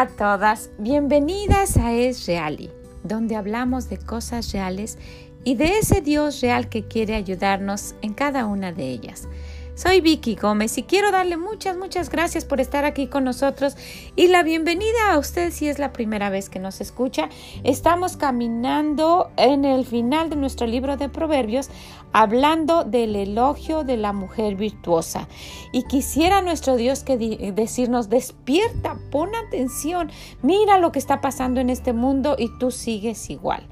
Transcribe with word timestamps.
A 0.00 0.06
todas, 0.06 0.70
bienvenidas 0.78 1.76
a 1.76 1.92
Es 1.92 2.24
Reali, 2.28 2.70
donde 3.02 3.34
hablamos 3.34 3.88
de 3.88 3.98
cosas 3.98 4.52
reales 4.52 4.96
y 5.42 5.56
de 5.56 5.78
ese 5.78 6.02
Dios 6.02 6.40
real 6.40 6.68
que 6.68 6.86
quiere 6.86 7.16
ayudarnos 7.16 7.96
en 8.00 8.14
cada 8.14 8.46
una 8.46 8.70
de 8.70 8.90
ellas. 8.90 9.26
Soy 9.78 10.00
Vicky 10.00 10.34
Gómez 10.34 10.76
y 10.76 10.82
quiero 10.82 11.12
darle 11.12 11.36
muchas, 11.36 11.76
muchas 11.76 12.10
gracias 12.10 12.44
por 12.44 12.60
estar 12.60 12.84
aquí 12.84 13.06
con 13.06 13.22
nosotros 13.22 13.76
y 14.16 14.26
la 14.26 14.42
bienvenida 14.42 15.12
a 15.12 15.18
usted 15.18 15.52
si 15.52 15.68
es 15.68 15.78
la 15.78 15.92
primera 15.92 16.30
vez 16.30 16.48
que 16.48 16.58
nos 16.58 16.80
escucha. 16.80 17.28
Estamos 17.62 18.16
caminando 18.16 19.30
en 19.36 19.64
el 19.64 19.86
final 19.86 20.30
de 20.30 20.34
nuestro 20.34 20.66
libro 20.66 20.96
de 20.96 21.08
Proverbios 21.08 21.70
hablando 22.12 22.82
del 22.82 23.14
elogio 23.14 23.84
de 23.84 23.96
la 23.98 24.12
mujer 24.12 24.56
virtuosa. 24.56 25.28
Y 25.70 25.84
quisiera 25.84 26.42
nuestro 26.42 26.74
Dios 26.74 27.04
que 27.04 27.16
decirnos, 27.54 28.08
despierta, 28.08 28.96
pon 29.12 29.30
atención, 29.46 30.10
mira 30.42 30.78
lo 30.78 30.90
que 30.90 30.98
está 30.98 31.20
pasando 31.20 31.60
en 31.60 31.70
este 31.70 31.92
mundo 31.92 32.34
y 32.36 32.48
tú 32.58 32.72
sigues 32.72 33.30
igual. 33.30 33.64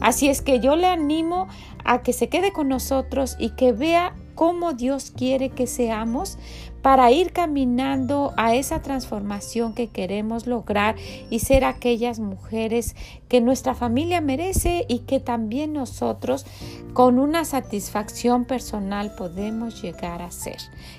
Así 0.00 0.28
es 0.28 0.42
que 0.42 0.60
yo 0.60 0.76
le 0.76 0.86
animo 0.86 1.48
a 1.82 2.02
que 2.02 2.12
se 2.12 2.28
quede 2.28 2.52
con 2.52 2.68
nosotros 2.68 3.36
y 3.38 3.56
que 3.56 3.72
vea 3.72 4.14
cómo 4.36 4.74
Dios 4.74 5.10
quiere 5.10 5.48
que 5.48 5.66
seamos 5.66 6.38
para 6.82 7.10
ir 7.10 7.32
caminando 7.32 8.32
a 8.36 8.54
esa 8.54 8.80
transformación 8.80 9.74
que 9.74 9.88
queremos 9.88 10.46
lograr 10.46 10.94
y 11.30 11.40
ser 11.40 11.64
aquellas 11.64 12.20
mujeres 12.20 12.94
que 13.28 13.40
nuestra 13.40 13.74
familia 13.74 14.20
merece 14.20 14.84
y 14.88 15.00
que 15.00 15.18
también 15.18 15.72
nosotros 15.72 16.46
con 16.92 17.18
una 17.18 17.44
satisfacción 17.44 18.44
personal 18.44 19.16
podemos 19.16 19.82
llegar 19.82 20.22
a 20.22 20.30
ser. 20.30 20.58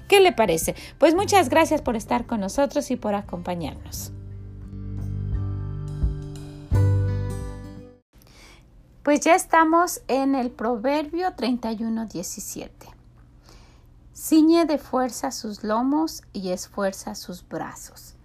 ¿Qué 0.09 0.20
le 0.20 0.33
parece? 0.33 0.76
Pues 0.98 1.16
muchas 1.16 1.48
gracias 1.48 1.81
por 1.81 1.95
estar 1.95 2.26
con 2.26 2.42
nosotros 2.42 2.92
y 2.92 2.98
por 2.98 3.16
acompañarnos. 3.16 4.11
Pues 9.04 9.22
ya 9.22 9.36
estamos 9.36 10.02
en 10.09 10.36
el 10.36 10.52
Proverbio 10.52 11.33
31, 11.33 12.08
17. 12.08 12.97
Ciñe 14.20 14.66
de 14.66 14.80
fuerza 14.80 15.30
sus 15.30 15.64
lomos 15.64 16.23
y 16.34 16.50
esfuerza 16.50 17.14
sus 17.14 17.48
brazos. 17.48 18.16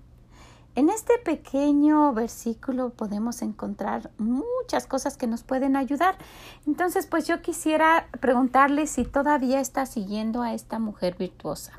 En 0.75 0.89
este 0.89 1.19
pequeño 1.23 2.15
versículo 2.15 2.89
podemos 2.89 3.43
encontrar 3.43 4.11
muchas 4.17 4.87
cosas 4.87 5.19
que 5.19 5.27
nos 5.27 5.43
pueden 5.43 5.77
ayudar. 5.77 6.17
Entonces, 6.67 7.07
pues 7.07 7.27
yo 7.27 7.43
quisiera 7.43 8.09
preguntarle 8.21 8.87
si 8.87 9.05
todavía 9.05 9.61
está 9.61 9.85
siguiendo 9.85 10.41
a 10.41 10.55
esta 10.55 10.79
mujer 10.79 11.17
virtuosa. 11.19 11.79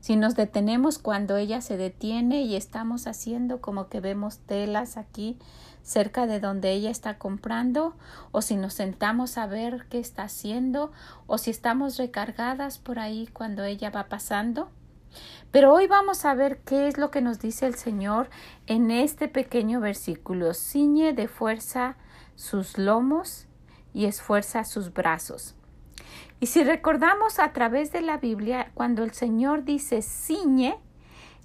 Si 0.00 0.16
nos 0.16 0.34
detenemos 0.34 0.98
cuando 0.98 1.38
ella 1.38 1.62
se 1.62 1.78
detiene 1.78 2.42
y 2.42 2.56
estamos 2.56 3.06
haciendo 3.06 3.62
como 3.62 3.88
que 3.88 4.00
vemos 4.00 4.36
telas 4.40 4.98
aquí 4.98 5.38
cerca 5.84 6.26
de 6.26 6.40
donde 6.40 6.72
ella 6.72 6.90
está 6.90 7.18
comprando, 7.18 7.94
o 8.32 8.42
si 8.42 8.56
nos 8.56 8.74
sentamos 8.74 9.38
a 9.38 9.46
ver 9.46 9.86
qué 9.88 10.00
está 10.00 10.24
haciendo, 10.24 10.90
o 11.28 11.38
si 11.38 11.50
estamos 11.50 11.96
recargadas 11.98 12.78
por 12.78 12.98
ahí 12.98 13.28
cuando 13.32 13.62
ella 13.62 13.90
va 13.90 14.08
pasando. 14.08 14.70
Pero 15.52 15.72
hoy 15.72 15.86
vamos 15.86 16.24
a 16.24 16.34
ver 16.34 16.58
qué 16.64 16.88
es 16.88 16.98
lo 16.98 17.12
que 17.12 17.20
nos 17.20 17.38
dice 17.38 17.66
el 17.66 17.76
Señor 17.76 18.28
en 18.66 18.90
este 18.90 19.28
pequeño 19.28 19.78
versículo. 19.78 20.54
Ciñe 20.54 21.12
de 21.12 21.28
fuerza 21.28 21.96
sus 22.34 22.78
lomos 22.78 23.46
y 23.92 24.06
esfuerza 24.06 24.64
sus 24.64 24.92
brazos. 24.92 25.54
Y 26.40 26.46
si 26.46 26.64
recordamos 26.64 27.38
a 27.38 27.52
través 27.52 27.92
de 27.92 28.00
la 28.00 28.18
Biblia, 28.18 28.72
cuando 28.74 29.04
el 29.04 29.12
Señor 29.12 29.64
dice 29.64 30.02
ciñe, 30.02 30.76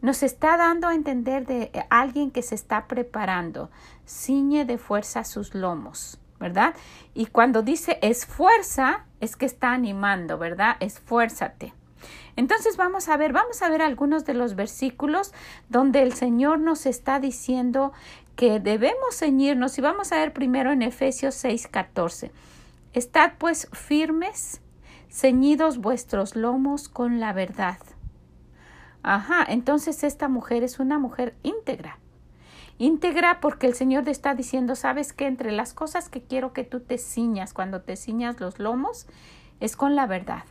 nos 0.02 0.24
está 0.24 0.58
dando 0.58 0.88
a 0.88 0.96
entender 0.96 1.46
de 1.46 1.72
alguien 1.90 2.32
que 2.32 2.42
se 2.42 2.56
está 2.56 2.88
preparando, 2.88 3.70
ciñe 4.10 4.66
de 4.66 4.78
fuerza 4.78 5.24
sus 5.24 5.54
lomos, 5.54 6.20
¿verdad? 6.40 6.74
Y 7.14 7.28
cuando 7.28 7.62
dice 7.62 8.00
esfuerza, 8.02 9.06
es 9.20 9.36
que 9.36 9.46
está 9.46 9.72
animando, 9.72 10.38
¿verdad? 10.38 10.78
Esfuérzate. 10.80 11.74
Entonces 12.36 12.78
vamos 12.78 13.10
a 13.10 13.18
ver, 13.18 13.34
vamos 13.34 13.62
a 13.62 13.70
ver 13.70 13.82
algunos 13.82 14.26
de 14.26 14.34
los 14.34 14.56
versículos 14.56 15.34
donde 15.68 16.02
el 16.02 16.14
Señor 16.14 16.60
nos 16.60 16.86
está 16.86 17.20
diciendo 17.20 17.92
que 18.36 18.60
debemos 18.60 19.18
ceñirnos 19.18 19.78
y 19.78 19.82
vamos 19.82 20.12
a 20.12 20.16
ver 20.16 20.34
primero 20.34 20.72
en 20.72 20.82
Efesios 20.82 21.36
6, 21.36 21.68
14. 21.68 22.32
Estad 22.94 23.34
pues 23.38 23.68
firmes 23.74 24.62
ceñidos 25.10 25.80
vuestros 25.80 26.36
lomos 26.36 26.88
con 26.88 27.20
la 27.20 27.34
verdad. 27.34 27.78
Ajá, 29.04 29.46
entonces 29.48 30.04
esta 30.04 30.30
mujer 30.30 30.64
es 30.64 30.80
una 30.80 30.98
mujer 30.98 31.36
íntegra. 31.44 31.99
Íntegra 32.80 33.42
porque 33.42 33.68
el 33.68 33.76
Señor 33.76 34.06
te 34.06 34.12
está 34.12 34.34
diciendo, 34.34 34.74
sabes 34.74 35.12
que 35.12 35.28
entre 35.28 35.52
las 35.52 35.74
cosas 35.74 36.08
que 36.08 36.22
quiero 36.22 36.54
que 36.54 36.64
tú 36.64 36.80
te 36.80 36.98
ciñas 36.98 37.54
cuando 37.54 37.82
te 37.82 37.98
ciñas 37.98 38.40
los 38.40 38.58
lomos 38.58 39.06
es 39.60 39.76
con 39.76 39.98
la 39.98 40.08
verdad. 40.08 40.46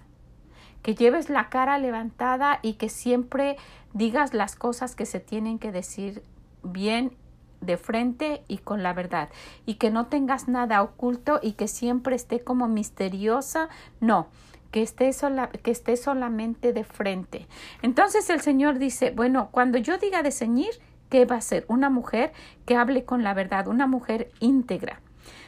Que 0.83 0.95
lleves 0.95 1.31
la 1.31 1.49
cara 1.49 1.79
levantada 1.79 2.61
y 2.63 2.75
que 2.75 2.91
siempre 2.91 3.57
digas 3.95 4.35
las 4.35 4.57
cosas 4.57 4.95
que 4.95 5.07
se 5.07 5.21
tienen 5.21 5.59
que 5.59 5.73
decir 5.73 6.23
bien 6.63 7.17
de 7.63 7.79
frente 7.79 8.43
y 8.47 8.59
con 8.59 8.83
la 8.83 8.93
verdad 8.93 9.31
y 9.65 9.75
que 9.75 9.91
no 9.91 10.07
tengas 10.07 10.49
nada 10.49 10.83
oculto 10.83 11.41
y 11.43 11.53
que 11.53 11.67
siempre 11.67 12.15
esté 12.15 12.45
como 12.45 12.69
misteriosa, 12.69 13.71
no, 14.01 14.29
que 14.71 14.83
esté, 14.83 15.13
sola, 15.15 15.49
que 15.49 15.71
esté 15.71 15.97
solamente 15.97 16.75
de 16.75 16.85
frente. 16.85 17.47
Entonces 17.81 18.29
el 18.29 18.43
Señor 18.43 18.79
dice, 18.79 19.13
bueno, 19.13 19.49
cuando 19.51 19.79
yo 19.79 19.97
diga 19.97 20.23
de 20.23 20.31
ceñir, 20.31 20.73
¿qué 21.09 21.25
va 21.25 21.37
a 21.37 21.41
ser? 21.41 21.65
Una 21.69 21.91
mujer 21.91 22.33
que 22.67 22.77
hable 22.77 23.05
con 23.05 23.23
la 23.23 23.35
verdad, 23.35 23.69
una 23.69 23.87
mujer 23.87 24.31
íntegra. 24.41 25.01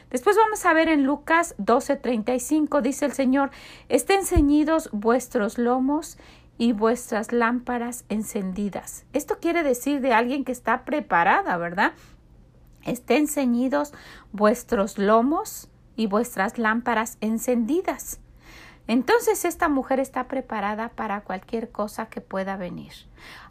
Después 0.09 0.35
vamos 0.35 0.65
a 0.65 0.73
ver 0.73 0.89
en 0.89 1.05
Lucas 1.05 1.55
12:35, 1.57 2.81
dice 2.81 3.05
el 3.05 3.13
Señor, 3.13 3.51
estén 3.87 4.25
ceñidos 4.25 4.89
vuestros 4.91 5.57
lomos 5.57 6.17
y 6.57 6.73
vuestras 6.73 7.31
lámparas 7.31 8.05
encendidas. 8.09 9.05
Esto 9.13 9.39
quiere 9.39 9.63
decir 9.63 10.01
de 10.01 10.13
alguien 10.13 10.43
que 10.43 10.51
está 10.51 10.83
preparada, 10.83 11.57
¿verdad? 11.57 11.93
Estén 12.83 13.27
ceñidos 13.27 13.93
vuestros 14.31 14.97
lomos 14.97 15.69
y 15.95 16.07
vuestras 16.07 16.57
lámparas 16.57 17.17
encendidas. 17.21 18.19
Entonces 18.87 19.45
esta 19.45 19.69
mujer 19.69 19.99
está 19.99 20.27
preparada 20.27 20.89
para 20.89 21.21
cualquier 21.21 21.71
cosa 21.71 22.07
que 22.07 22.21
pueda 22.21 22.57
venir. 22.57 22.93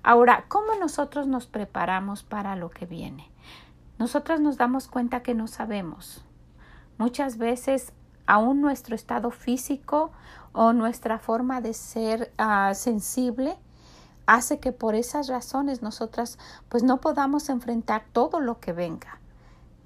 Ahora, 0.03 0.45
¿cómo 0.49 0.75
nosotros 0.75 1.27
nos 1.27 1.47
preparamos 1.47 2.23
para 2.23 2.57
lo 2.57 2.71
que 2.71 2.87
viene? 2.87 3.31
Nosotras 3.99 4.41
nos 4.41 4.57
damos 4.57 4.89
cuenta 4.89 5.23
que 5.23 5.35
no 5.35 5.47
sabemos. 5.47 6.25
Muchas 6.99 7.39
veces 7.39 7.93
aún 8.27 8.61
nuestro 8.61 8.95
estado 8.95 9.31
físico 9.31 10.13
o 10.53 10.73
nuestra 10.73 11.19
forma 11.19 11.61
de 11.61 11.75
ser 11.75 12.33
ah, 12.39 12.73
sensible 12.75 13.57
hace 14.27 14.61
que 14.61 14.73
por 14.73 14.95
esas 14.95 15.27
razones 15.27 15.83
nosotras 15.83 16.39
pues 16.69 16.83
no 16.83 17.01
podamos 17.01 17.49
enfrentar 17.49 18.05
todo 18.13 18.41
lo 18.41 18.61
que 18.61 18.73
venga, 18.73 19.19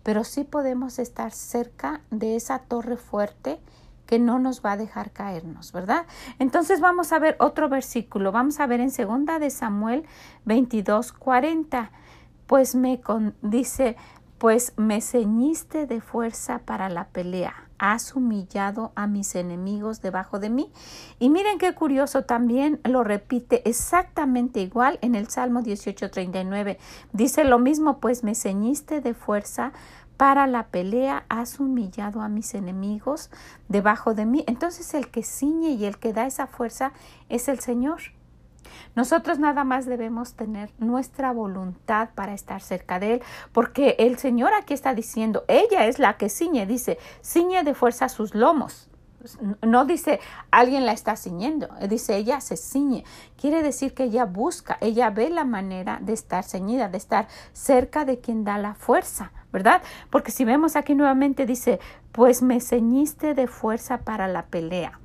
pero 0.03 0.25
sí 0.25 0.45
podemos 0.45 0.99
estar 0.99 1.33
cerca 1.33 2.03
de 2.11 2.37
esa 2.37 2.59
torre 2.59 2.97
fuerte 2.97 3.59
que 4.07 4.19
no 4.19 4.39
nos 4.39 4.65
va 4.65 4.73
a 4.73 4.77
dejar 4.77 5.11
caernos, 5.11 5.73
¿verdad? 5.73 6.07
Entonces 6.39 6.81
vamos 6.81 7.13
a 7.13 7.19
ver 7.19 7.37
otro 7.39 7.69
versículo, 7.69 8.33
vamos 8.33 8.61
a 8.61 8.67
ver 8.67 8.81
en 8.81 8.91
segunda 8.91 9.39
de 9.39 9.51
Samuel 9.51 10.05
22, 10.45 11.13
40, 11.13 11.91
pues 12.47 12.75
me 12.75 13.01
dice, 13.43 13.97
pues 14.39 14.75
me 14.77 15.01
ceñiste 15.01 15.87
de 15.87 16.01
fuerza 16.01 16.59
para 16.59 16.89
la 16.89 17.07
pelea, 17.07 17.55
has 17.79 18.15
humillado 18.15 18.93
a 18.95 19.07
mis 19.07 19.35
enemigos 19.35 20.03
debajo 20.03 20.39
de 20.39 20.51
mí. 20.51 20.71
Y 21.19 21.31
miren 21.31 21.59
qué 21.59 21.75
curioso, 21.75 22.25
también 22.25 22.81
lo 22.85 23.05
repite 23.05 23.69
exactamente 23.69 24.61
igual 24.61 24.99
en 25.03 25.15
el 25.15 25.29
Salmo 25.29 25.63
18:39. 25.63 26.79
Dice 27.13 27.45
lo 27.45 27.59
mismo, 27.59 27.99
pues 28.01 28.23
me 28.23 28.35
ceñiste 28.35 29.01
de 29.01 29.15
fuerza 29.15 29.73
para 30.17 30.47
la 30.47 30.69
pelea, 30.69 31.25
has 31.29 31.61
humillado 31.61 32.21
a 32.21 32.29
mis 32.29 32.55
enemigos 32.55 33.31
debajo 33.69 34.15
de 34.15 34.27
mí. 34.27 34.45
Entonces 34.47 34.95
el 34.95 35.11
que 35.11 35.23
ciñe 35.23 35.71
y 35.71 35.85
el 35.85 35.99
que 35.99 36.13
da 36.13 36.27
esa 36.27 36.47
fuerza 36.47 36.93
es 37.29 37.49
el 37.49 37.61
Señor. 37.61 38.01
Nosotros 38.95 39.39
nada 39.39 39.65
más 39.65 39.87
debemos 39.87 40.35
tener 40.35 40.71
nuestra 40.79 41.33
voluntad 41.33 42.11
para 42.15 42.35
estar 42.35 42.61
cerca 42.61 42.99
de 42.99 43.15
Él, 43.15 43.23
porque 43.53 43.97
el 43.99 44.19
Señor 44.19 44.53
aquí 44.55 44.75
está 44.75 44.95
diciendo, 44.95 45.45
ella 45.49 45.87
es 45.87 45.99
la 45.99 46.17
que 46.17 46.29
ciñe, 46.29 46.67
dice, 46.67 46.99
ciñe 47.23 47.63
de 47.65 47.75
fuerza 47.75 48.09
sus 48.09 48.35
lomos. 48.35 48.89
No 49.63 49.87
dice 49.87 50.21
alguien 50.51 50.85
la 50.85 50.93
está 50.93 51.17
ciñendo, 51.17 51.69
dice 51.89 52.15
ella 52.17 52.43
se 52.43 52.59
ciñe. 52.59 53.05
Quiere 53.41 53.63
decir 53.63 53.95
que 53.95 54.05
ella 54.05 54.27
busca, 54.27 54.77
ella 54.83 55.09
ve 55.09 55.31
la 55.31 55.45
manera 55.45 55.99
de 56.03 56.13
estar 56.13 56.45
ceñida, 56.45 56.89
de 56.89 56.99
estar 56.99 57.27
cerca 57.55 58.05
de 58.05 58.21
quien 58.21 58.45
da 58.45 58.59
la 58.59 58.75
fuerza, 58.75 59.33
¿verdad? 59.55 59.83
Porque 60.11 60.33
si 60.33 60.45
vemos 60.45 60.77
aquí 60.77 60.95
nuevamente 60.95 61.47
dice, 61.47 61.81
pues 62.13 62.43
me 62.43 62.61
ceñiste 62.61 63.33
de 63.33 63.47
fuerza 63.47 64.03
para 64.03 64.29
la 64.29 64.45
pelea. 64.45 65.01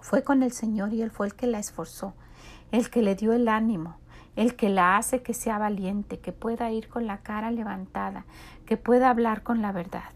Fue 0.00 0.22
con 0.22 0.44
el 0.44 0.52
Señor 0.52 0.92
y 0.92 1.02
Él 1.02 1.10
fue 1.10 1.26
el 1.26 1.34
que 1.34 1.48
la 1.48 1.58
esforzó 1.58 2.14
el 2.74 2.90
que 2.90 3.02
le 3.02 3.14
dio 3.14 3.32
el 3.32 3.46
ánimo, 3.46 3.98
el 4.34 4.56
que 4.56 4.68
la 4.68 4.96
hace 4.96 5.22
que 5.22 5.32
sea 5.32 5.58
valiente, 5.58 6.18
que 6.18 6.32
pueda 6.32 6.72
ir 6.72 6.88
con 6.88 7.06
la 7.06 7.18
cara 7.18 7.52
levantada, 7.52 8.24
que 8.66 8.76
pueda 8.76 9.10
hablar 9.10 9.44
con 9.44 9.62
la 9.62 9.70
verdad. 9.70 10.10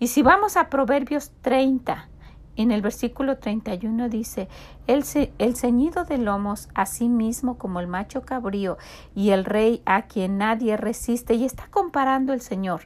Y 0.00 0.08
si 0.08 0.22
vamos 0.22 0.56
a 0.56 0.68
Proverbios 0.68 1.30
30, 1.40 2.08
en 2.56 2.70
el 2.70 2.82
versículo 2.82 3.38
31 3.38 4.08
dice, 4.08 4.48
el, 4.86 5.04
el 5.38 5.56
ceñido 5.56 6.04
de 6.04 6.18
lomos, 6.18 6.68
así 6.74 7.08
mismo 7.08 7.56
como 7.56 7.80
el 7.80 7.86
macho 7.86 8.22
cabrío 8.22 8.76
y 9.14 9.30
el 9.30 9.44
rey 9.44 9.82
a 9.86 10.02
quien 10.02 10.38
nadie 10.38 10.76
resiste, 10.76 11.34
y 11.34 11.44
está 11.44 11.68
comparando 11.70 12.32
el 12.32 12.40
Señor, 12.40 12.82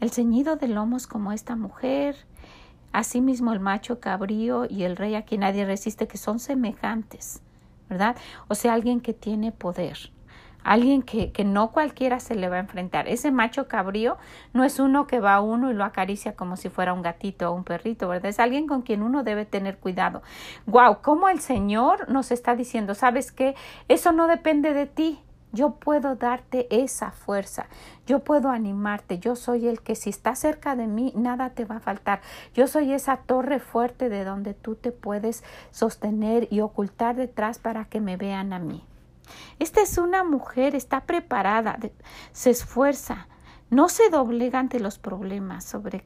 el 0.00 0.10
ceñido 0.10 0.56
de 0.56 0.68
lomos 0.68 1.06
como 1.06 1.32
esta 1.32 1.56
mujer, 1.56 2.16
asimismo 2.92 3.52
el 3.52 3.60
macho 3.60 4.00
cabrío 4.00 4.66
y 4.68 4.84
el 4.84 4.96
rey 4.96 5.14
a 5.14 5.22
quien 5.22 5.40
nadie 5.40 5.64
resiste, 5.64 6.06
que 6.06 6.18
son 6.18 6.38
semejantes, 6.38 7.42
¿verdad? 7.88 8.16
O 8.48 8.54
sea, 8.54 8.74
alguien 8.74 9.00
que 9.00 9.12
tiene 9.12 9.52
poder 9.52 10.10
alguien 10.64 11.02
que, 11.02 11.32
que, 11.32 11.44
no 11.44 11.70
cualquiera 11.70 12.20
se 12.20 12.34
le 12.34 12.48
va 12.48 12.56
a 12.56 12.60
enfrentar. 12.60 13.08
Ese 13.08 13.30
macho 13.30 13.68
cabrío 13.68 14.18
no 14.52 14.64
es 14.64 14.78
uno 14.78 15.06
que 15.06 15.20
va 15.20 15.34
a 15.34 15.40
uno 15.40 15.70
y 15.70 15.74
lo 15.74 15.84
acaricia 15.84 16.34
como 16.34 16.56
si 16.56 16.68
fuera 16.68 16.92
un 16.92 17.02
gatito 17.02 17.50
o 17.50 17.54
un 17.54 17.64
perrito, 17.64 18.08
¿verdad? 18.08 18.30
Es 18.30 18.40
alguien 18.40 18.66
con 18.66 18.82
quien 18.82 19.02
uno 19.02 19.22
debe 19.22 19.44
tener 19.44 19.78
cuidado. 19.78 20.22
Wow, 20.66 20.98
cómo 21.02 21.28
el 21.28 21.40
Señor 21.40 22.08
nos 22.08 22.30
está 22.30 22.54
diciendo, 22.54 22.94
¿sabes 22.94 23.32
qué? 23.32 23.54
Eso 23.88 24.12
no 24.12 24.26
depende 24.26 24.74
de 24.74 24.86
ti. 24.86 25.20
Yo 25.52 25.70
puedo 25.70 26.14
darte 26.14 26.68
esa 26.70 27.10
fuerza, 27.10 27.66
yo 28.06 28.20
puedo 28.20 28.50
animarte, 28.50 29.18
yo 29.18 29.34
soy 29.34 29.66
el 29.66 29.80
que 29.80 29.96
si 29.96 30.08
está 30.08 30.36
cerca 30.36 30.76
de 30.76 30.86
mí, 30.86 31.12
nada 31.16 31.50
te 31.50 31.64
va 31.64 31.76
a 31.76 31.80
faltar. 31.80 32.20
Yo 32.54 32.68
soy 32.68 32.92
esa 32.92 33.16
torre 33.16 33.58
fuerte 33.58 34.08
de 34.08 34.22
donde 34.22 34.54
tú 34.54 34.76
te 34.76 34.92
puedes 34.92 35.42
sostener 35.72 36.46
y 36.52 36.60
ocultar 36.60 37.16
detrás 37.16 37.58
para 37.58 37.86
que 37.86 38.00
me 38.00 38.16
vean 38.16 38.52
a 38.52 38.60
mí. 38.60 38.84
Esta 39.58 39.82
es 39.82 39.98
una 39.98 40.24
mujer, 40.24 40.74
está 40.74 41.02
preparada, 41.02 41.78
se 42.32 42.50
esfuerza, 42.50 43.28
no 43.70 43.88
se 43.88 44.10
doblega 44.10 44.58
ante 44.58 44.80
los 44.80 44.98
problemas, 44.98 45.64
sobre, 45.64 46.04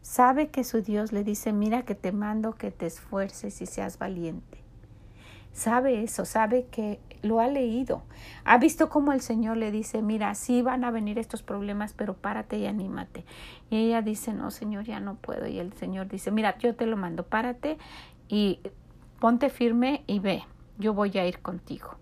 sabe 0.00 0.50
que 0.50 0.64
su 0.64 0.82
Dios 0.82 1.12
le 1.12 1.24
dice, 1.24 1.52
mira 1.52 1.82
que 1.82 1.94
te 1.94 2.12
mando 2.12 2.54
que 2.54 2.70
te 2.70 2.86
esfuerces 2.86 3.60
y 3.60 3.66
seas 3.66 3.98
valiente. 3.98 4.60
Sabe 5.52 6.02
eso, 6.02 6.24
sabe 6.24 6.66
que 6.70 7.00
lo 7.22 7.40
ha 7.40 7.48
leído. 7.48 8.02
Ha 8.44 8.58
visto 8.58 8.88
cómo 8.88 9.12
el 9.12 9.20
Señor 9.20 9.56
le 9.56 9.70
dice, 9.70 10.00
mira, 10.00 10.34
sí 10.34 10.62
van 10.62 10.84
a 10.84 10.90
venir 10.90 11.18
estos 11.18 11.42
problemas, 11.42 11.92
pero 11.92 12.14
párate 12.14 12.58
y 12.58 12.66
anímate. 12.66 13.24
Y 13.68 13.76
ella 13.76 14.02
dice, 14.02 14.32
no, 14.32 14.50
Señor, 14.50 14.84
ya 14.84 15.00
no 15.00 15.16
puedo. 15.16 15.46
Y 15.46 15.58
el 15.58 15.72
Señor 15.74 16.08
dice, 16.08 16.30
mira, 16.30 16.56
yo 16.58 16.74
te 16.74 16.86
lo 16.86 16.96
mando, 16.96 17.24
párate 17.24 17.78
y 18.28 18.60
ponte 19.18 19.50
firme 19.50 20.04
y 20.06 20.20
ve, 20.20 20.44
yo 20.78 20.94
voy 20.94 21.16
a 21.18 21.26
ir 21.26 21.40
contigo. 21.40 21.96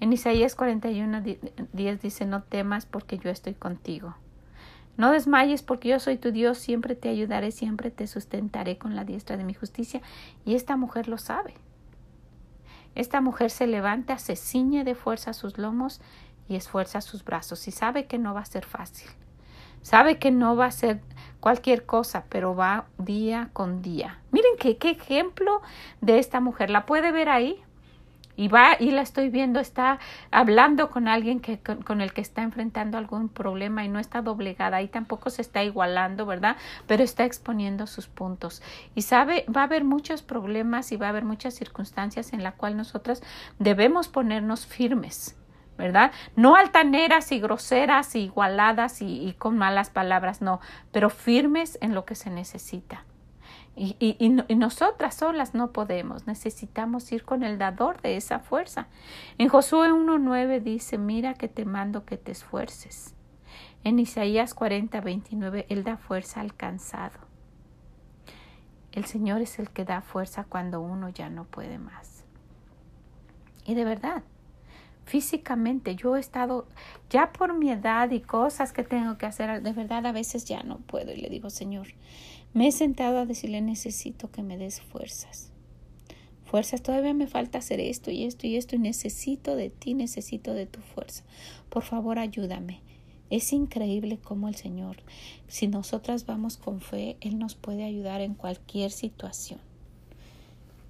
En 0.00 0.12
Isaías 0.12 0.54
41, 0.54 1.22
10 1.72 2.02
dice, 2.02 2.26
no 2.26 2.42
temas 2.42 2.86
porque 2.86 3.18
yo 3.18 3.30
estoy 3.30 3.54
contigo. 3.54 4.14
No 4.96 5.12
desmayes 5.12 5.62
porque 5.62 5.88
yo 5.88 5.98
soy 5.98 6.18
tu 6.18 6.30
Dios, 6.30 6.58
siempre 6.58 6.94
te 6.94 7.08
ayudaré, 7.08 7.52
siempre 7.52 7.90
te 7.90 8.06
sustentaré 8.06 8.76
con 8.76 8.94
la 8.96 9.04
diestra 9.04 9.36
de 9.36 9.44
mi 9.44 9.54
justicia. 9.54 10.02
Y 10.44 10.54
esta 10.54 10.76
mujer 10.76 11.08
lo 11.08 11.16
sabe. 11.16 11.54
Esta 12.94 13.20
mujer 13.20 13.50
se 13.50 13.66
levanta, 13.66 14.18
se 14.18 14.36
ciñe 14.36 14.84
de 14.84 14.94
fuerza 14.94 15.32
sus 15.32 15.58
lomos 15.58 16.00
y 16.48 16.56
esfuerza 16.56 17.00
sus 17.00 17.24
brazos 17.24 17.68
y 17.68 17.70
sabe 17.70 18.06
que 18.06 18.18
no 18.18 18.34
va 18.34 18.40
a 18.40 18.44
ser 18.44 18.64
fácil. 18.64 19.08
Sabe 19.82 20.18
que 20.18 20.30
no 20.30 20.56
va 20.56 20.66
a 20.66 20.70
ser 20.70 21.00
cualquier 21.38 21.86
cosa, 21.86 22.24
pero 22.28 22.54
va 22.54 22.86
día 22.98 23.48
con 23.52 23.80
día. 23.80 24.20
Miren 24.30 24.52
qué, 24.58 24.76
qué 24.76 24.90
ejemplo 24.90 25.62
de 26.02 26.18
esta 26.18 26.40
mujer. 26.40 26.68
¿La 26.68 26.84
puede 26.84 27.12
ver 27.12 27.30
ahí? 27.30 27.62
Y 28.40 28.48
va 28.48 28.74
y 28.80 28.90
la 28.90 29.02
estoy 29.02 29.28
viendo, 29.28 29.60
está 29.60 29.98
hablando 30.30 30.88
con 30.88 31.08
alguien 31.08 31.40
que, 31.40 31.58
con, 31.60 32.00
el 32.00 32.14
que 32.14 32.22
está 32.22 32.40
enfrentando 32.40 32.96
algún 32.96 33.28
problema 33.28 33.84
y 33.84 33.90
no 33.90 33.98
está 33.98 34.22
doblegada 34.22 34.80
y 34.80 34.88
tampoco 34.88 35.28
se 35.28 35.42
está 35.42 35.62
igualando, 35.62 36.24
¿verdad? 36.24 36.56
Pero 36.86 37.04
está 37.04 37.26
exponiendo 37.26 37.86
sus 37.86 38.06
puntos. 38.06 38.62
Y 38.94 39.02
sabe, 39.02 39.44
va 39.54 39.60
a 39.60 39.64
haber 39.64 39.84
muchos 39.84 40.22
problemas 40.22 40.90
y 40.90 40.96
va 40.96 41.04
a 41.04 41.08
haber 41.10 41.26
muchas 41.26 41.52
circunstancias 41.52 42.32
en 42.32 42.42
las 42.42 42.54
cuales 42.54 42.78
nosotras 42.78 43.22
debemos 43.58 44.08
ponernos 44.08 44.64
firmes. 44.64 45.36
¿verdad? 45.76 46.10
No 46.34 46.56
altaneras 46.56 47.32
y 47.32 47.40
groseras 47.40 48.14
y 48.14 48.20
igualadas 48.20 49.02
y, 49.02 49.34
con 49.38 49.56
malas 49.58 49.88
palabras, 49.90 50.40
no, 50.40 50.60
pero 50.92 51.08
firmes 51.08 51.78
en 51.80 51.94
lo 51.94 52.04
que 52.06 52.14
se 52.14 52.28
necesita. 52.28 53.04
Y, 53.76 53.96
y, 53.98 54.56
nosotras 54.56 55.14
solas 55.14 55.54
no 55.54 55.72
podemos, 55.72 56.26
necesitamos 56.26 57.10
ir 57.12 57.24
con 57.24 57.42
el 57.42 57.56
dador 57.56 58.02
de 58.02 58.16
esa 58.16 58.40
fuerza. 58.40 58.88
En 59.38 59.48
Josué 59.48 59.90
1.9 59.90 60.60
dice, 60.60 60.98
mira 60.98 61.34
que 61.34 61.48
te 61.48 61.64
mando 61.64 62.04
que 62.04 62.18
te 62.18 62.32
esfuerces. 62.32 63.14
En 63.82 63.98
Isaías 63.98 64.54
40.29, 64.54 65.64
Él 65.68 65.84
da 65.84 65.96
fuerza 65.96 66.40
al 66.40 66.54
cansado. 66.54 67.18
El 68.92 69.06
Señor 69.06 69.40
es 69.40 69.58
el 69.58 69.70
que 69.70 69.84
da 69.84 70.02
fuerza 70.02 70.44
cuando 70.44 70.80
uno 70.80 71.08
ya 71.08 71.30
no 71.30 71.44
puede 71.44 71.78
más. 71.78 72.24
Y 73.64 73.74
de 73.74 73.84
verdad, 73.84 74.24
físicamente 75.04 75.94
yo 75.96 76.16
he 76.16 76.20
estado 76.20 76.66
ya 77.08 77.32
por 77.32 77.54
mi 77.54 77.70
edad 77.70 78.10
y 78.10 78.20
cosas 78.20 78.72
que 78.72 78.82
tengo 78.82 79.16
que 79.16 79.26
hacer, 79.26 79.62
de 79.62 79.72
verdad 79.72 80.06
a 80.06 80.12
veces 80.12 80.44
ya 80.44 80.62
no 80.62 80.78
puedo 80.78 81.12
y 81.12 81.16
le 81.16 81.28
digo, 81.28 81.50
Señor, 81.50 81.88
me 82.52 82.66
he 82.66 82.72
sentado 82.72 83.18
a 83.18 83.26
decirle 83.26 83.60
necesito 83.60 84.30
que 84.30 84.42
me 84.42 84.58
des 84.58 84.80
fuerzas. 84.80 85.52
Fuerzas, 86.44 86.82
todavía 86.82 87.14
me 87.14 87.28
falta 87.28 87.58
hacer 87.58 87.78
esto 87.78 88.10
y 88.10 88.24
esto 88.24 88.48
y 88.48 88.56
esto 88.56 88.74
y 88.74 88.80
necesito 88.80 89.54
de 89.54 89.70
ti, 89.70 89.94
necesito 89.94 90.52
de 90.52 90.66
tu 90.66 90.80
fuerza. 90.80 91.22
Por 91.68 91.84
favor, 91.84 92.18
ayúdame. 92.18 92.80
Es 93.30 93.52
increíble 93.52 94.18
cómo 94.18 94.48
el 94.48 94.56
Señor, 94.56 94.96
si 95.46 95.68
nosotras 95.68 96.26
vamos 96.26 96.56
con 96.56 96.80
fe, 96.80 97.16
Él 97.20 97.38
nos 97.38 97.54
puede 97.54 97.84
ayudar 97.84 98.20
en 98.20 98.34
cualquier 98.34 98.90
situación. 98.90 99.60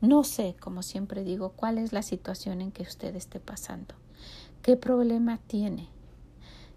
No 0.00 0.24
sé, 0.24 0.56
como 0.58 0.82
siempre 0.82 1.24
digo, 1.24 1.50
cuál 1.50 1.76
es 1.76 1.92
la 1.92 2.00
situación 2.00 2.62
en 2.62 2.72
que 2.72 2.84
usted 2.84 3.14
esté 3.14 3.38
pasando. 3.38 3.94
¿Qué 4.62 4.76
problema 4.78 5.38
tiene? 5.46 5.88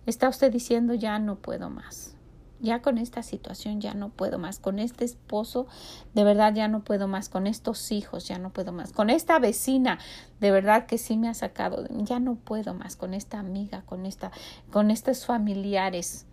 ¿Está 0.05 0.27
usted 0.27 0.51
diciendo 0.51 0.93
ya 0.93 1.19
no 1.19 1.37
puedo 1.37 1.69
más? 1.69 2.17
Ya 2.63 2.81
con 2.81 2.97
esta 2.97 3.21
situación 3.23 3.81
ya 3.81 3.93
no 3.93 4.09
puedo 4.09 4.39
más, 4.39 4.57
con 4.57 4.79
este 4.79 5.03
esposo 5.03 5.67
de 6.13 6.23
verdad 6.23 6.55
ya 6.55 6.69
no 6.69 6.83
puedo 6.83 7.09
más, 7.09 7.27
con 7.27 7.45
estos 7.45 7.91
hijos 7.91 8.25
ya 8.27 8.39
no 8.39 8.51
puedo 8.51 8.71
más, 8.71 8.93
con 8.93 9.09
esta 9.09 9.37
vecina 9.37 9.99
de 10.39 10.49
verdad 10.49 10.85
que 10.85 10.97
sí 10.97 11.17
me 11.17 11.27
ha 11.27 11.33
sacado, 11.33 11.85
ya 11.89 12.19
no 12.19 12.35
puedo 12.35 12.73
más, 12.73 12.95
con 12.95 13.13
esta 13.13 13.37
amiga, 13.37 13.83
con 13.85 14.05
esta, 14.05 14.31
con 14.71 14.91
estos 14.91 15.25
familiares, 15.25 16.25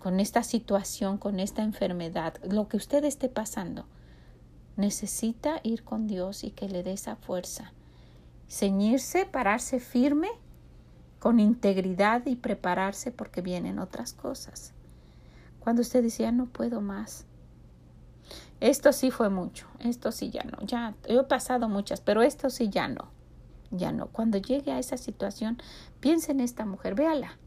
con 0.00 0.20
esta 0.20 0.42
situación, 0.42 1.18
con 1.18 1.38
esta 1.38 1.62
enfermedad, 1.62 2.34
lo 2.42 2.66
que 2.66 2.78
usted 2.78 3.04
esté 3.04 3.28
pasando, 3.28 3.84
necesita 4.76 5.60
ir 5.62 5.84
con 5.84 6.06
Dios 6.06 6.44
y 6.44 6.50
que 6.50 6.68
le 6.68 6.82
dé 6.82 6.94
esa 6.94 7.16
fuerza, 7.16 7.74
ceñirse, 8.48 9.26
pararse 9.26 9.80
firme 9.80 10.28
con 11.18 11.40
integridad 11.40 12.24
y 12.26 12.36
prepararse 12.36 13.10
porque 13.10 13.42
vienen 13.42 13.78
otras 13.78 14.14
cosas 14.14 14.73
cuando 15.64 15.80
usted 15.80 16.02
decía 16.02 16.30
no 16.30 16.44
puedo 16.44 16.82
más. 16.82 17.24
Esto 18.60 18.92
sí 18.92 19.10
fue 19.10 19.30
mucho, 19.30 19.66
esto 19.80 20.12
sí 20.12 20.30
ya 20.30 20.44
no, 20.44 20.58
ya 20.64 20.94
he 21.06 21.22
pasado 21.24 21.68
muchas, 21.68 22.02
pero 22.02 22.22
esto 22.22 22.50
sí 22.50 22.68
ya 22.68 22.86
no, 22.86 23.08
ya 23.70 23.90
no. 23.90 24.06
Cuando 24.08 24.38
llegue 24.38 24.72
a 24.72 24.78
esa 24.78 24.98
situación, 24.98 25.58
piense 26.00 26.32
en 26.32 26.40
esta 26.40 26.66
mujer, 26.66 26.94
véala, 26.94 27.38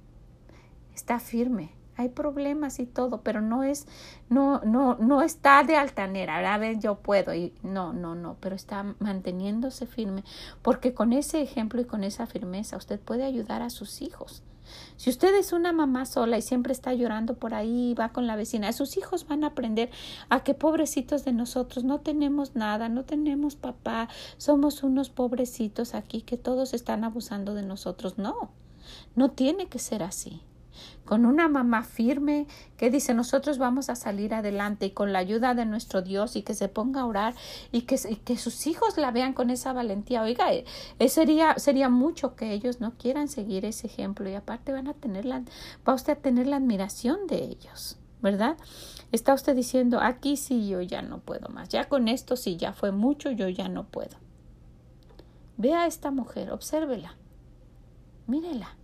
está 0.94 1.20
firme, 1.20 1.72
hay 1.96 2.10
problemas 2.10 2.80
y 2.80 2.86
todo, 2.88 3.22
pero 3.22 3.42
no 3.42 3.64
es, 3.64 3.88
no, 4.30 4.62
no, 4.62 4.96
no 4.96 5.22
está 5.22 5.64
de 5.64 5.76
altanera, 5.76 6.54
a 6.54 6.58
ver, 6.58 6.80
yo 6.80 6.96
puedo, 6.96 7.34
y 7.34 7.54
no, 7.64 7.94
no, 7.94 8.16
no, 8.16 8.38
pero 8.40 8.56
está 8.56 8.96
manteniéndose 9.00 9.86
firme, 9.86 10.24
porque 10.64 10.94
con 10.94 11.14
ese 11.14 11.42
ejemplo 11.42 11.82
y 11.82 11.86
con 11.86 12.04
esa 12.04 12.26
firmeza 12.26 12.78
usted 12.78 13.00
puede 13.00 13.24
ayudar 13.24 13.62
a 13.62 13.70
sus 13.70 14.02
hijos. 14.02 14.44
Si 14.96 15.10
usted 15.10 15.36
es 15.36 15.54
una 15.54 15.72
mamá 15.72 16.06
sola 16.06 16.38
y 16.38 16.42
siempre 16.42 16.74
está 16.74 16.94
llorando 16.94 17.36
por 17.36 17.54
ahí, 17.54 17.94
va 17.94 18.10
con 18.10 18.28
la 18.28 18.36
vecina, 18.36 18.74
sus 18.74 18.98
hijos 18.98 19.28
van 19.28 19.44
a 19.44 19.48
aprender 19.48 19.90
a 20.30 20.44
que 20.44 20.54
pobrecitos 20.54 21.24
de 21.24 21.34
nosotros 21.34 21.84
no 21.84 22.00
tenemos 22.00 22.56
nada, 22.56 22.90
no 22.90 23.04
tenemos 23.06 23.56
papá, 23.56 24.10
somos 24.38 24.84
unos 24.84 25.10
pobrecitos 25.10 25.94
aquí 25.94 26.22
que 26.22 26.38
todos 26.38 26.74
están 26.74 27.04
abusando 27.04 27.54
de 27.54 27.64
nosotros. 27.64 28.18
No, 28.18 28.50
no 29.16 29.32
tiene 29.32 29.68
que 29.68 29.80
ser 29.80 30.04
así 30.04 30.42
con 31.06 31.26
una 31.26 31.48
mamá 31.48 31.84
firme 31.84 32.48
que 32.76 32.90
dice 32.90 33.14
nosotros 33.14 33.58
vamos 33.58 33.90
a 33.90 33.96
salir 33.96 34.34
adelante 34.34 34.88
y 34.88 34.92
con 34.92 35.14
la 35.14 35.20
ayuda 35.20 35.54
de 35.54 35.66
nuestro 35.66 36.02
Dios 36.02 36.36
y 36.36 36.42
que 36.42 36.54
se 36.54 36.68
ponga 36.68 37.02
a 37.02 37.06
orar 37.06 37.34
y 37.72 37.82
que, 37.82 37.98
que 38.24 38.38
sus 38.38 38.68
hijos 38.68 38.98
la 38.98 39.12
vean 39.12 39.34
con 39.34 39.50
esa 39.50 39.74
valentía. 39.74 40.22
Oiga, 40.22 40.54
eh, 40.54 40.66
eh, 41.00 41.10
sería, 41.10 41.56
sería 41.58 41.90
mucho 41.90 42.36
que 42.36 42.54
ellos 42.54 42.82
no 42.82 42.92
quieran 42.98 43.28
seguir 43.28 43.66
ese 43.66 43.88
ejemplo 43.88 44.30
y 44.30 44.36
aparte 44.36 44.72
van 44.72 44.88
a 44.88 44.94
tener 44.94 45.26
la, 45.26 45.44
va 45.88 45.94
usted 45.94 46.14
a 46.14 46.18
tener 46.18 46.48
la 46.48 46.58
admiración 46.58 47.28
de 47.28 47.44
ellos, 47.44 47.98
¿verdad? 48.22 48.58
Está 49.12 49.34
usted 49.34 49.56
diciendo, 49.56 50.00
aquí 50.02 50.36
sí 50.36 50.68
yo 50.68 50.82
ya 50.82 51.02
no 51.02 51.20
puedo 51.20 51.50
más, 51.50 51.70
ya 51.70 51.86
con 51.86 52.08
esto 52.08 52.36
sí 52.36 52.58
ya 52.58 52.74
fue 52.74 52.92
mucho, 52.92 53.32
yo 53.32 53.48
ya 53.48 53.70
no 53.70 53.86
puedo. 53.86 54.18
Vea 55.56 55.84
a 55.84 55.88
esta 55.88 56.12
mujer, 56.12 56.52
obsérvela 56.52 57.16
Mírela. 58.28 58.76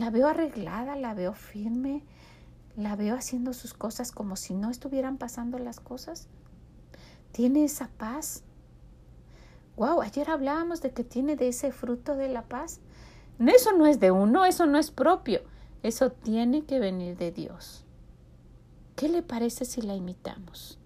La 0.00 0.08
veo 0.08 0.28
arreglada, 0.28 0.96
la 0.96 1.12
veo 1.12 1.34
firme, 1.34 2.02
la 2.74 2.96
veo 2.96 3.14
haciendo 3.14 3.52
sus 3.52 3.74
cosas 3.74 4.12
como 4.12 4.34
si 4.34 4.54
no 4.54 4.70
estuvieran 4.70 5.18
pasando 5.18 5.58
las 5.58 5.78
cosas. 5.78 6.26
Tiene 7.32 7.64
esa 7.64 7.90
paz. 7.98 8.42
Wow, 9.76 10.00
ayer 10.00 10.30
hablábamos 10.30 10.80
de 10.80 10.92
que 10.92 11.04
tiene 11.04 11.36
de 11.36 11.48
ese 11.48 11.70
fruto 11.70 12.16
de 12.16 12.30
la 12.30 12.44
paz. 12.44 12.80
Eso 13.40 13.76
no 13.76 13.84
es 13.84 14.00
de 14.00 14.10
uno, 14.10 14.46
eso 14.46 14.64
no 14.64 14.78
es 14.78 14.90
propio. 14.90 15.42
Eso 15.82 16.10
tiene 16.10 16.64
que 16.64 16.78
venir 16.78 17.18
de 17.18 17.30
Dios. 17.30 17.84
¿Qué 18.96 19.06
le 19.10 19.20
parece 19.20 19.66
si 19.66 19.82
la 19.82 19.96
imitamos? 19.96 20.78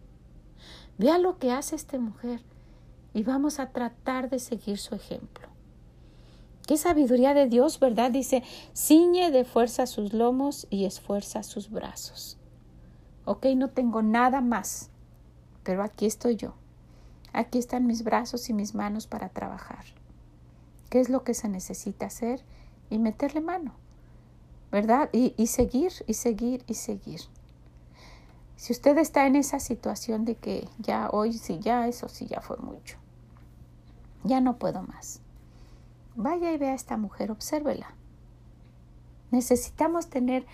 Vea 0.99 1.18
lo 1.18 1.38
que 1.38 1.52
hace 1.52 1.76
esta 1.76 2.00
mujer 2.00 2.40
y 3.12 3.23
vamos 3.23 3.61
a 3.61 3.71
tratar 3.71 4.28
de 4.28 4.40
seguir 4.40 4.78
su 4.78 4.97
ejemplo. 4.97 5.53
Qué 6.66 6.78
sabiduría 6.78 7.35
de 7.35 7.47
Dios, 7.47 7.78
¿verdad? 7.78 8.11
Dice, 8.11 8.42
ciñe 8.75 9.30
de 9.30 9.44
fuerza 9.44 9.87
sus 9.87 10.14
lomos 10.14 10.66
y 10.71 10.87
esfuerza 10.87 11.42
sus 11.42 11.71
brazos. 11.71 12.38
Ok, 13.26 13.47
no 13.54 13.68
tengo 13.68 14.00
nada 14.00 14.40
más, 14.40 14.88
pero 15.62 15.83
aquí 15.83 16.06
estoy 16.06 16.37
yo. 16.37 16.54
Aquí 17.35 17.59
están 17.59 17.87
mis 17.87 18.02
brazos 18.02 18.49
y 18.49 18.54
mis 18.54 18.75
manos 18.75 19.06
para 19.06 19.28
trabajar. 19.28 19.85
¿Qué 20.88 21.00
es 21.00 21.11
lo 21.11 21.23
que 21.23 21.35
se 21.35 21.50
necesita 21.50 22.06
hacer? 22.06 22.42
Y 22.88 22.99
meterle 22.99 23.42
mano, 23.42 23.75
¿verdad? 24.73 25.11
Y, 25.12 25.35
y 25.37 25.49
seguir, 25.49 25.92
y 26.06 26.14
seguir, 26.14 26.64
y 26.66 26.75
seguir. 26.75 27.21
Si 28.56 28.73
usted 28.73 28.97
está 28.97 29.26
en 29.26 29.37
esa 29.37 29.59
situación 29.61 30.25
de 30.25 30.37
que 30.37 30.66
ya 30.78 31.11
hoy 31.11 31.35
sí, 31.35 31.59
ya 31.59 31.88
eso 31.88 32.09
sí, 32.09 32.26
ya 32.26 32.40
fue 32.40 32.56
mucho. 32.56 32.97
Ya 34.23 34.40
no 34.40 34.56
puedo 34.56 34.83
más 34.83 35.21
Vaya 36.16 36.52
y 36.52 36.59
vea 36.59 36.73
a 36.73 36.76
esta 36.76 36.97
mujer, 36.97 37.30
obsérvela. 37.30 37.94
Necesitamos 39.30 40.09
tener 40.09 40.47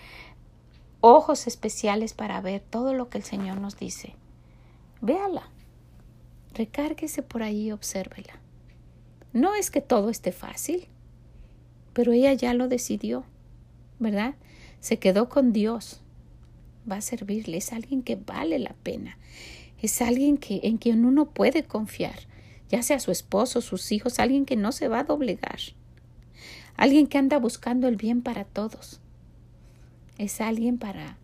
ojos 1.01 1.45
especiales 1.47 2.13
para 2.13 2.41
ver 2.41 2.61
todo 2.61 2.93
lo 2.93 3.09
que 3.09 3.17
el 3.17 3.23
Señor 3.23 3.59
nos 3.59 3.77
dice. 3.77 4.15
Véala. 5.01 5.49
Recárguese 6.53 7.21
por 7.21 7.43
ahí 7.43 7.67
y 7.67 7.71
obsérvela. 7.71 8.39
No 9.33 9.55
es 9.55 9.71
que 9.71 9.81
todo 9.81 10.09
esté 10.09 10.31
fácil, 10.31 10.87
pero 11.93 12.11
ella 12.11 12.33
ya 12.33 12.53
lo 12.53 12.67
decidió, 12.67 13.23
¿verdad? 13.99 14.35
Se 14.79 14.99
quedó 14.99 15.29
con 15.29 15.53
Dios. 15.53 16.01
Va 16.89 16.97
a 16.97 17.01
servirle. 17.01 17.57
Es 17.57 17.71
alguien 17.71 18.01
que 18.01 18.15
vale 18.15 18.59
la 18.59 18.73
pena. 18.83 19.17
Es 19.81 20.01
alguien 20.01 20.37
que, 20.37 20.59
en 20.63 20.77
quien 20.77 21.05
uno 21.05 21.29
puede 21.29 21.63
confiar 21.63 22.30
ya 22.71 22.81
sea 22.81 22.99
su 22.99 23.11
esposo, 23.11 23.61
sus 23.61 23.91
hijos, 23.91 24.19
alguien 24.19 24.45
que 24.45 24.55
no 24.55 24.71
se 24.71 24.87
va 24.87 24.99
a 24.99 25.03
doblegar, 25.03 25.59
alguien 26.77 27.07
que 27.07 27.17
anda 27.17 27.37
buscando 27.37 27.87
el 27.87 27.97
bien 27.97 28.21
para 28.21 28.45
todos. 28.45 29.01
Es 30.17 30.39
alguien 30.39 30.77
para 30.77 31.17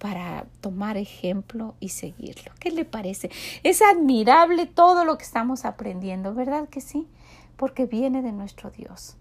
para 0.00 0.46
tomar 0.62 0.96
ejemplo 0.96 1.74
y 1.78 1.90
seguirlo. 1.90 2.50
¿Qué 2.58 2.70
le 2.70 2.84
parece? 2.84 3.30
Es 3.62 3.82
admirable 3.82 4.66
todo 4.66 5.04
lo 5.04 5.18
que 5.18 5.24
estamos 5.24 5.64
aprendiendo, 5.64 6.34
¿verdad 6.34 6.68
que 6.68 6.80
sí? 6.80 7.06
Porque 7.56 7.84
viene 7.84 8.22
de 8.22 8.32
nuestro 8.32 8.70
Dios. 8.70 9.16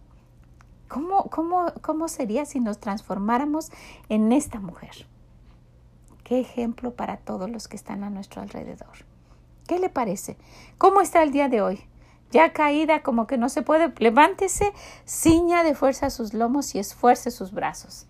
¿Cómo, 0.88 1.26
cómo, 1.26 1.66
cómo 1.82 2.08
sería 2.08 2.46
si 2.46 2.62
nos 2.62 2.80
transformáramos 2.80 3.72
en 4.08 4.32
esta 4.32 4.60
mujer? 4.60 5.06
Qué 6.24 6.40
ejemplo 6.40 6.94
para 6.94 7.18
todos 7.18 7.50
los 7.50 7.68
que 7.68 7.76
están 7.76 8.04
a 8.04 8.10
nuestro 8.10 8.42
alrededor. 8.42 9.09
¿Qué 9.70 9.78
le 9.78 9.90
parece? 9.90 10.36
¿Cómo 10.80 11.00
está 11.00 11.22
el 11.22 11.32
día 11.32 11.48
de 11.48 11.62
hoy? 11.62 11.80
Ya 12.32 12.54
caída, 12.54 13.04
como 13.04 13.28
que 13.28 13.38
no 13.38 13.50
se 13.50 13.62
puede. 13.62 13.94
Levántese, 14.00 14.74
ciña 15.06 15.62
de 15.62 15.76
fuerza 15.76 16.10
sus 16.10 16.34
lomos 16.34 16.74
y 16.74 16.80
esfuerce 16.80 17.30
sus 17.30 17.52
brazos. 17.52 18.08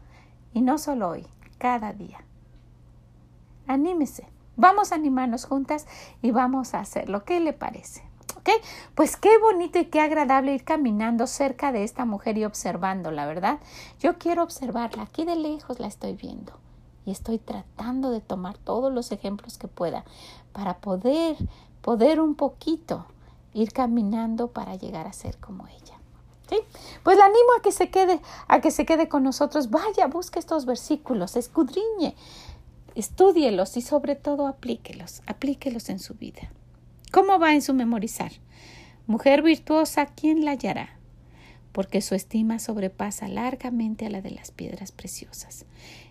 Y 0.53 0.61
no 0.61 0.77
solo 0.77 1.09
hoy, 1.09 1.27
cada 1.57 1.91
día. 1.91 2.23
Anímese. 3.67 4.25
Vamos 4.55 4.93
a 4.93 4.95
animarnos 4.95 5.43
juntas 5.43 5.85
y 6.21 6.31
vamos 6.31 6.73
a 6.73 6.79
hacerlo. 6.79 7.25
¿Qué 7.25 7.41
le 7.41 7.51
parece? 7.51 8.03
¿Ok? 8.37 8.51
Pues 8.95 9.17
qué 9.17 9.37
bonito 9.37 9.79
y 9.79 9.87
qué 9.87 9.99
agradable 9.99 10.53
ir 10.53 10.63
caminando 10.63 11.27
cerca 11.27 11.73
de 11.73 11.83
esta 11.83 12.05
mujer 12.05 12.37
y 12.37 12.45
observándola, 12.45 13.25
¿verdad? 13.25 13.59
Yo 13.99 14.17
quiero 14.17 14.43
observarla. 14.43 15.03
Aquí 15.03 15.25
de 15.25 15.35
lejos 15.35 15.81
la 15.81 15.87
estoy 15.87 16.13
viendo 16.13 16.53
y 17.09 17.11
estoy 17.11 17.39
tratando 17.39 18.11
de 18.11 18.21
tomar 18.21 18.59
todos 18.59 18.93
los 18.93 19.11
ejemplos 19.11 19.57
que 19.57 19.67
pueda 19.67 20.05
para 20.53 20.77
poder, 20.77 21.37
poder 21.81 22.21
un 22.21 22.35
poquito 22.35 23.07
ir 23.55 23.71
caminando 23.71 24.49
para 24.49 24.75
llegar 24.75 25.07
a 25.07 25.13
ser 25.13 25.37
como 25.37 25.65
ella. 25.67 25.97
¿Sí? 26.47 26.57
Pues 27.03 27.17
la 27.17 27.25
animo 27.25 27.49
a 27.57 27.63
que 27.63 27.71
se 27.71 27.89
quede, 27.89 28.21
a 28.47 28.61
que 28.61 28.69
se 28.69 28.85
quede 28.85 29.09
con 29.09 29.23
nosotros. 29.23 29.71
Vaya, 29.71 30.05
busque 30.05 30.37
estos 30.37 30.67
versículos, 30.67 31.35
escudriñe, 31.35 32.15
estudielos 32.93 33.75
y 33.75 33.81
sobre 33.81 34.15
todo 34.15 34.45
aplíquelos, 34.45 35.23
aplíquelos 35.25 35.89
en 35.89 35.97
su 35.97 36.13
vida. 36.13 36.51
¿Cómo 37.11 37.39
va 37.39 37.55
en 37.55 37.63
su 37.63 37.73
memorizar? 37.73 38.33
Mujer 39.07 39.41
virtuosa, 39.41 40.05
¿quién 40.05 40.45
la 40.45 40.51
hallará? 40.51 40.99
Porque 41.71 42.01
su 42.01 42.13
estima 42.13 42.59
sobrepasa 42.59 43.27
largamente 43.27 44.05
a 44.05 44.11
la 44.11 44.21
de 44.21 44.29
las 44.29 44.51
piedras 44.51 44.91
preciosas. 44.91 45.65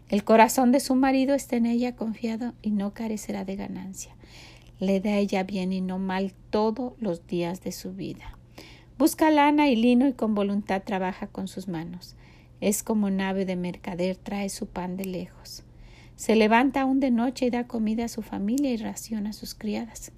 El 0.09 0.25
corazón 0.25 0.73
de 0.73 0.81
su 0.81 0.95
marido 0.95 1.35
está 1.35 1.57
en 1.57 1.67
ella 1.67 1.95
confiado 1.95 2.55
y 2.63 2.71
no 2.71 2.95
carecerá 2.95 3.45
de 3.45 3.57
ganancia. 3.57 4.17
Le 4.81 5.01
da 5.01 5.17
ella 5.17 5.43
bien 5.43 5.71
y 5.71 5.83
no 5.83 5.99
mal 5.99 6.33
todos 6.49 6.95
los 6.99 7.27
días 7.27 7.63
de 7.63 7.73
su 7.73 7.93
vida. 7.93 8.39
Busca 8.97 9.31
lana 9.31 9.69
y 9.69 9.77
lino 9.77 10.09
y 10.09 10.15
con 10.15 10.35
voluntad 10.35 10.83
trabaja 10.83 11.27
con 11.27 11.47
sus 11.47 11.69
manos. 11.69 12.17
Es 12.63 12.83
como 12.83 13.11
nave 13.11 13.45
de 13.45 13.57
mercader, 13.57 14.17
trae 14.17 14.49
su 14.49 14.67
pan 14.67 14.97
de 14.97 15.05
lejos. 15.05 15.63
Se 16.17 16.37
levanta 16.37 16.81
aún 16.81 17.01
de 17.01 17.11
noche 17.11 17.47
y 17.47 17.51
da 17.51 17.67
comida 17.67 18.07
a 18.07 18.09
su 18.09 18.23
familia 18.23 18.71
y 18.71 18.79
raciona 18.79 19.31
a 19.31 19.35
sus 19.35 19.55
criadas. 19.55 20.13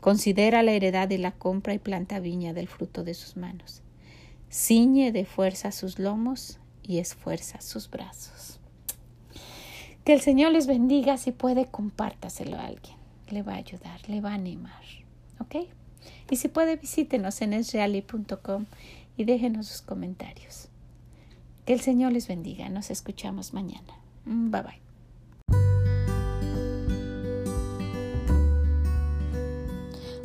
Considera 0.00 0.62
la 0.62 0.72
heredad 0.72 1.08
y 1.08 1.16
la 1.16 1.32
compra 1.32 1.72
y 1.72 1.78
planta 1.78 2.20
viña 2.20 2.52
del 2.52 2.68
fruto 2.68 3.02
de 3.02 3.14
sus 3.14 3.38
manos. 3.38 3.82
Ciñe 4.50 5.10
de 5.10 5.24
fuerza 5.24 5.72
sus 5.72 5.98
lomos 5.98 6.60
y 6.82 6.98
esfuerza 6.98 7.62
sus 7.62 7.88
brazos. 7.88 8.61
Que 10.04 10.12
el 10.12 10.20
Señor 10.20 10.52
les 10.52 10.66
bendiga. 10.66 11.16
Si 11.16 11.32
puede, 11.32 11.66
compártaselo 11.66 12.56
a 12.56 12.66
alguien. 12.66 12.96
Le 13.28 13.42
va 13.42 13.54
a 13.54 13.56
ayudar, 13.56 14.00
le 14.08 14.20
va 14.20 14.30
a 14.30 14.34
animar. 14.34 14.82
¿Ok? 15.38 15.68
Y 16.30 16.36
si 16.36 16.48
puede, 16.48 16.76
visítenos 16.76 17.40
en 17.42 17.52
esreali.com 17.52 18.66
y 19.16 19.24
déjenos 19.24 19.68
sus 19.68 19.82
comentarios. 19.82 20.68
Que 21.64 21.72
el 21.72 21.80
Señor 21.80 22.12
les 22.12 22.26
bendiga. 22.26 22.68
Nos 22.68 22.90
escuchamos 22.90 23.54
mañana. 23.54 23.94
Mm, 24.24 24.50
bye 24.50 24.62
bye. 24.62 24.82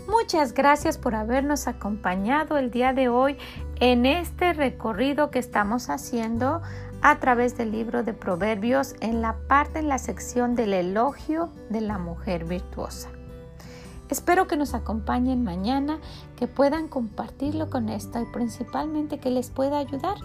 Muchas 0.08 0.54
gracias 0.54 0.98
por 0.98 1.16
habernos 1.16 1.68
acompañado 1.68 2.58
el 2.58 2.72
día 2.72 2.92
de 2.94 3.08
hoy 3.08 3.38
en 3.80 4.06
este 4.06 4.54
recorrido 4.54 5.30
que 5.30 5.40
estamos 5.40 5.90
haciendo 5.90 6.62
a 7.02 7.20
través 7.20 7.58
del 7.58 7.72
libro 7.72 8.04
de 8.04 8.14
Proverbios 8.14 8.96
en 9.02 9.22
la 9.22 9.36
parte 9.48 9.80
en 9.80 9.88
la 9.88 10.00
sección 10.00 10.56
del 10.56 10.74
elogio 10.74 11.50
de 11.70 11.82
la 11.82 11.98
mujer 11.98 12.46
virtuosa. 12.46 13.10
Espero 14.10 14.48
que 14.48 14.56
nos 14.56 14.74
acompañen 14.74 15.44
mañana, 15.44 16.00
que 16.38 16.48
puedan 16.48 16.88
compartirlo 16.88 17.70
con 17.70 17.90
esto 17.90 18.22
y 18.22 18.26
principalmente 18.26 19.20
que 19.20 19.30
les 19.30 19.50
pueda 19.50 19.78
ayudar 19.78 20.16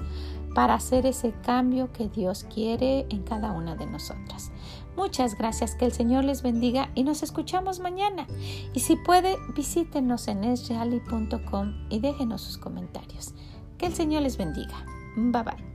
para 0.54 0.75
hacer 0.75 1.04
ese 1.04 1.32
cambio 1.44 1.92
que 1.92 2.09
Dios 2.09 2.47
quiere 2.52 3.06
en 3.11 3.23
cada 3.23 3.50
una 3.52 3.75
de 3.75 3.87
nosotras. 3.87 4.51
Muchas 4.96 5.37
gracias, 5.37 5.75
que 5.75 5.87
el 5.87 5.92
Señor 5.92 6.25
les 6.25 6.42
bendiga 6.42 6.90
y 6.94 7.04
nos 7.04 7.22
escuchamos 7.22 7.80
mañana. 7.80 8.26
Y 8.75 8.80
si 8.80 8.96
puede, 8.96 9.37
visítenos 9.56 10.28
en 10.28 10.44
esreali.com 10.44 11.87
y 11.88 12.00
déjenos 12.00 12.42
sus 12.42 12.58
comentarios. 12.58 13.34
Que 13.78 13.87
el 13.87 13.94
Señor 13.94 14.22
les 14.22 14.37
bendiga. 14.37 14.84
Bye 15.16 15.42
bye. 15.42 15.71